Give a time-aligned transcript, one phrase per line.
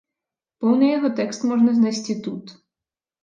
[0.63, 2.45] Поўны яго тэкст можна знайсці тут.